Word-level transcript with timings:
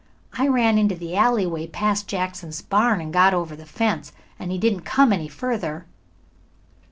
I 0.33 0.47
ran 0.47 0.79
into 0.79 0.95
the 0.95 1.15
alleyway 1.15 1.67
past 1.67 2.07
Jackson's 2.07 2.63
barn, 2.63 3.01
and 3.01 3.13
got 3.13 3.35
over 3.35 3.55
the 3.55 3.67
fence, 3.67 4.11
and 4.39 4.49
he 4.51 4.57
didn't 4.57 4.81
come 4.81 5.13
any 5.13 5.27
further." 5.27 5.85